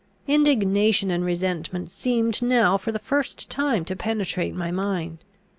Indignation 0.25 1.11
and 1.11 1.23
resentment 1.23 1.91
seemed 1.91 2.41
now 2.41 2.75
for 2.75 2.91
the 2.91 2.97
first 2.97 3.51
time 3.51 3.85
to 3.85 3.95
penetrate 3.95 4.55
my 4.55 4.71
mind. 4.71 5.19